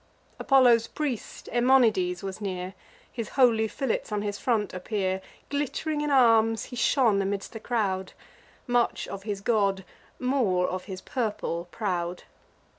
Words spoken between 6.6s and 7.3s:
he shone